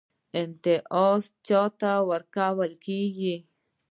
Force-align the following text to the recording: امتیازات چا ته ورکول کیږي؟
امتیازات 0.41 1.33
چا 1.47 1.61
ته 1.79 1.91
ورکول 2.09 2.71
کیږي؟ 2.85 3.35